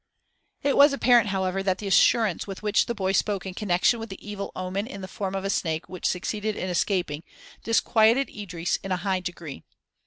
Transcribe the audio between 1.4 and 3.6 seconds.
that the assurance with which the boy spoke in